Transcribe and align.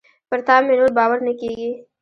پر 0.29 0.39
تا 0.47 0.55
مي 0.65 0.73
نور 0.79 0.91
باور 0.97 1.19
نه 1.27 1.33
کېږي. 1.39 1.69